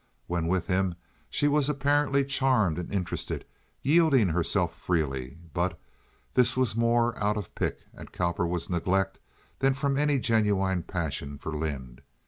When 0.25 0.47
with 0.47 0.65
him 0.65 0.95
she 1.29 1.47
was 1.47 1.69
apparently 1.69 2.25
charmed 2.25 2.79
and 2.79 2.91
interested, 2.91 3.45
yielding 3.83 4.29
herself 4.29 4.73
freely, 4.75 5.37
but 5.53 5.79
this 6.33 6.57
was 6.57 6.75
more 6.75 7.15
out 7.23 7.37
of 7.37 7.53
pique 7.53 7.85
at 7.95 8.11
Cowperwood's 8.11 8.67
neglect 8.67 9.19
than 9.59 9.75
from 9.75 9.99
any 9.99 10.17
genuine 10.17 10.81
passion 10.81 11.37
for 11.37 11.53
Lynde. 11.55 12.01